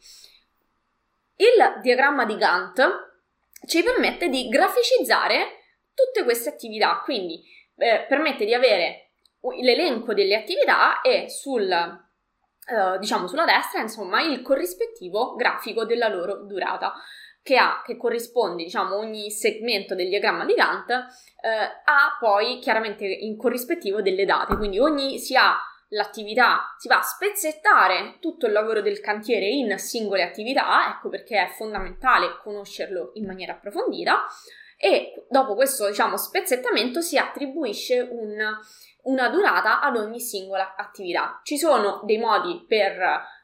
Il 1.36 1.82
diagramma 1.82 2.26
di 2.26 2.36
Gantt 2.36 2.82
ci 3.66 3.84
permette 3.84 4.30
di 4.30 4.48
graficizzare 4.48 5.58
tutte 5.94 6.24
queste 6.24 6.50
attività, 6.50 7.02
quindi 7.04 7.42
eh, 7.76 8.06
permette 8.08 8.46
di 8.46 8.54
avere 8.54 9.09
l'elenco 9.62 10.14
delle 10.14 10.36
attività 10.36 11.02
e 11.02 11.30
sul, 11.30 11.70
eh, 11.70 12.98
diciamo 13.00 13.28
sulla 13.28 13.46
destra, 13.46 13.82
insomma, 13.82 14.22
il 14.22 14.42
corrispettivo 14.42 15.36
grafico 15.36 15.86
della 15.86 16.08
loro 16.08 16.46
durata. 16.46 16.94
Che, 17.42 17.56
ha, 17.56 17.82
che 17.84 17.96
corrisponde, 17.96 18.64
diciamo, 18.64 18.98
ogni 18.98 19.32
segmento 19.32 19.96
del 19.96 20.10
diagramma 20.10 20.46
di 20.46 20.54
Gantt 20.54 20.90
eh, 20.90 20.98
ha 21.50 22.18
poi 22.20 22.60
chiaramente 22.60 23.06
in 23.06 23.38
corrispettivo 23.38 24.02
delle 24.02 24.26
date, 24.26 24.58
quindi 24.58 24.78
ogni 24.78 25.18
si 25.18 25.36
ha 25.38 25.58
l'attività, 25.90 26.76
si 26.78 26.88
va 26.88 27.00
a 27.00 27.02
spezzettare 27.02 28.18
tutto 28.20 28.46
il 28.46 28.52
lavoro 28.52 28.82
del 28.82 29.00
cantiere 29.00 29.46
in 29.46 29.78
singole 29.80 30.24
attività, 30.24 30.90
ecco 30.90 31.10
perché 31.10 31.42
è 31.42 31.48
fondamentale 31.48 32.38
conoscerlo 32.44 33.12
in 33.14 33.26
maniera 33.26 33.54
approfondita 33.54 34.26
e 34.78 35.26
dopo 35.30 35.56
questo, 35.56 35.88
diciamo, 35.88 36.18
spezzettamento 36.18 37.02
si 37.02 37.18
attribuisce 37.18 38.00
un 38.00 38.38
una 39.04 39.30
durata 39.30 39.82
ad 39.82 39.96
ogni 39.98 40.20
singola 40.20 40.76
attività. 40.76 41.40
Ci 41.44 41.58
sono 41.58 42.02
dei 42.06 42.18
modi 42.18 42.66
per 42.68 42.98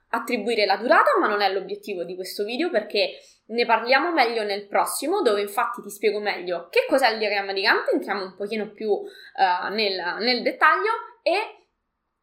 attribuire 0.09 0.65
la 0.65 0.77
durata, 0.77 1.17
ma 1.19 1.27
non 1.27 1.41
è 1.41 1.51
l'obiettivo 1.51 2.03
di 2.03 2.15
questo 2.15 2.43
video 2.43 2.69
perché 2.69 3.19
ne 3.47 3.65
parliamo 3.65 4.11
meglio 4.11 4.43
nel 4.43 4.67
prossimo, 4.67 5.21
dove 5.21 5.41
infatti 5.41 5.81
ti 5.81 5.89
spiego 5.89 6.19
meglio 6.19 6.67
che 6.69 6.85
cos'è 6.87 7.09
il 7.11 7.19
diagramma 7.19 7.53
di 7.53 7.61
Gantt, 7.61 7.91
entriamo 7.91 8.23
un 8.23 8.35
pochino 8.35 8.71
più 8.71 8.89
uh, 8.89 9.69
nel, 9.71 10.17
nel 10.19 10.41
dettaglio 10.41 10.91
e 11.21 11.67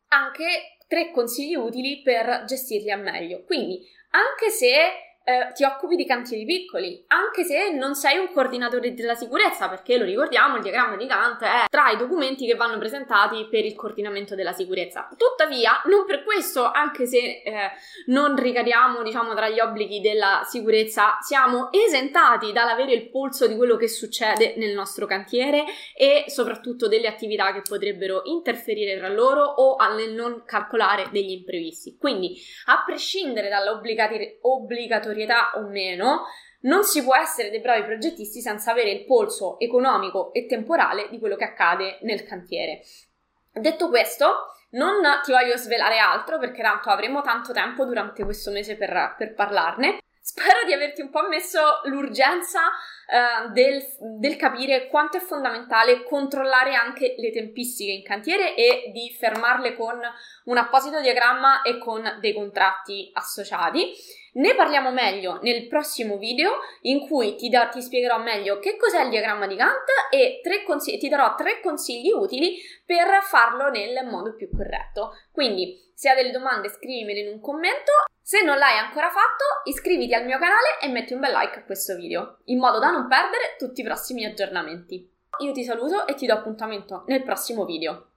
anche 0.09 0.79
tre 0.89 1.11
consigli 1.11 1.55
utili 1.55 2.03
per 2.03 2.45
gestirli 2.45 2.91
al 2.91 3.01
meglio. 3.01 3.45
Quindi, 3.45 3.81
anche 4.11 4.51
se 4.51 5.12
eh, 5.25 5.53
ti 5.55 5.65
occupi 5.65 5.97
di 5.97 6.07
cantieri 6.07 6.45
piccoli, 6.45 7.05
anche 7.09 7.45
se 7.45 7.71
non 7.71 7.95
sei 7.95 8.19
un 8.19 8.33
coordinatore 8.33 8.93
della 8.95 9.15
sicurezza, 9.15 9.69
perché 9.69 9.97
lo 9.97 10.05
ricordiamo, 10.05 10.57
il 10.57 10.63
diagramma 10.63 10.97
di 10.97 11.07
Gantt 11.07 11.43
è 11.43 11.65
tra 11.69 11.91
i 11.91 11.97
documenti 11.97 12.47
che 12.47 12.55
vanno 12.55 12.79
presentati 12.79 13.47
per 13.51 13.65
il 13.65 13.75
coordinamento 13.75 14.35
della 14.35 14.53
sicurezza. 14.53 15.09
Tuttavia, 15.17 15.81
non 15.85 16.05
per 16.07 16.25
questo, 16.25 16.65
anche 16.65 17.07
se 17.07 17.43
eh, 17.45 17.71
non 18.07 18.37
ricadiamo, 18.37 19.03
diciamo, 19.03 19.35
tra 19.35 19.49
gli 19.49 19.61
obblighi 19.61 20.01
della 20.01 20.43
sicurezza, 20.45 21.19
siamo 21.21 21.71
esentati 21.73 22.53
dall'avere 22.53 22.93
il 22.93 23.11
polso 23.11 23.47
di 23.47 23.57
quello 23.57 23.77
che 23.77 23.89
succede 23.89 24.55
nel 24.57 24.75
nostro 24.75 25.07
cantiere 25.07 25.65
e 25.97 26.25
soprattutto 26.27 26.89
delle 26.89 27.07
attività 27.07 27.53
che 27.53 27.63
potrebbero 27.63 28.23
interferire 28.25 28.99
tra 28.99 29.09
loro 29.09 29.43
o 29.43 29.77
nel 29.95 30.13
non 30.13 30.43
calcolare 30.45 31.09
degli 31.11 31.31
imprevisti. 31.31 31.97
Quindi, 31.99 32.37
a 32.67 32.83
prescindere 32.85 33.49
dall'obbligatorietà 33.49 35.12
notorietà 35.13 35.53
o 35.57 35.69
meno, 35.69 36.25
non 36.63 36.85
si 36.85 37.03
può 37.03 37.15
essere 37.17 37.51
dei 37.51 37.61
bravi 37.61 37.85
progettisti 37.85 38.41
senza 38.41 38.71
avere 38.71 38.91
il 38.91 39.05
polso 39.05 39.59
economico 39.59 40.33
e 40.33 40.47
temporale 40.47 41.09
di 41.11 41.19
quello 41.19 41.37
che 41.37 41.45
accade 41.45 41.99
nel 42.03 42.25
cantiere. 42.25 42.83
Detto 43.53 43.89
questo, 43.89 44.55
non 44.71 45.03
ti 45.23 45.33
voglio 45.33 45.57
svelare 45.57 45.99
altro 45.99 46.39
perché 46.39 46.63
tanto 46.63 46.89
avremo 46.89 47.21
tanto 47.21 47.53
tempo 47.53 47.85
durante 47.85 48.25
questo 48.25 48.51
mese 48.51 48.77
per, 48.77 49.15
per 49.19 49.35
parlarne. 49.35 50.02
Spero 50.25 50.65
di 50.65 50.73
averti 50.73 51.01
un 51.01 51.11
po' 51.11 51.27
messo 51.27 51.81
l'urgenza 51.87 52.61
uh, 52.61 53.51
del, 53.51 53.85
del, 54.21 54.37
capire 54.37 54.87
quanto 54.87 55.17
è 55.17 55.21
fondamentale 55.21 56.05
controllare 56.05 56.77
anche 56.77 57.17
le 57.19 57.33
tempistiche 57.33 57.91
in 57.91 58.05
cantiere 58.05 58.55
e 58.55 58.93
di 58.93 59.13
fermarle 59.19 59.75
con 59.75 59.99
un 60.45 60.57
apposito 60.57 61.01
diagramma 61.01 61.63
e 61.63 61.77
con 61.79 62.19
dei 62.21 62.35
contratti 62.35 63.11
associati. 63.13 63.93
Ne 64.35 64.55
parliamo 64.55 64.93
meglio 64.93 65.41
nel 65.43 65.67
prossimo 65.67 66.19
video 66.19 66.61
in 66.83 67.01
cui 67.01 67.35
ti, 67.35 67.49
da, 67.49 67.67
ti 67.67 67.83
spiegherò 67.83 68.19
meglio 68.19 68.61
che 68.61 68.77
cos'è 68.77 69.03
il 69.03 69.11
diagramma 69.11 69.49
di 69.49 69.57
Gantt 69.57 69.89
e 70.09 70.41
consigli, 70.65 70.99
ti 70.99 71.09
darò 71.09 71.35
tre 71.35 71.59
consigli 71.61 72.13
utili 72.13 72.59
per 72.87 73.25
farlo 73.25 73.71
nel 73.71 74.07
modo 74.07 74.37
più 74.37 74.49
corretto. 74.49 75.17
Quindi, 75.33 75.91
se 75.93 76.11
hai 76.11 76.15
delle 76.15 76.31
domande 76.31 76.69
scrivimele 76.69 77.21
in 77.21 77.33
un 77.33 77.41
commento. 77.41 77.91
Se 78.25 78.41
non 78.45 78.57
l'hai 78.57 78.79
ancora 78.79 79.11
fatto, 79.11 79.45
iscriviti 79.65 80.15
al 80.15 80.25
mio 80.25 80.39
canale 80.39 80.79
e 80.81 80.89
metti 80.89 81.13
un 81.13 81.19
bel 81.19 81.33
like 81.33 81.59
a 81.59 81.65
questo 81.65 81.97
video, 81.97 82.39
in 82.45 82.59
modo 82.59 82.79
da 82.79 82.91
non 82.91 83.09
perdere 83.09 83.57
tutti 83.59 83.81
i 83.81 83.85
prossimi 83.85 84.25
aggiornamenti. 84.25 85.11
Io 85.41 85.53
ti 85.53 85.65
saluto 85.65 86.07
e 86.07 86.15
ti 86.15 86.27
do 86.27 86.35
appuntamento 86.35 87.03
nel 87.09 87.25
prossimo 87.25 87.65
video. 87.65 88.12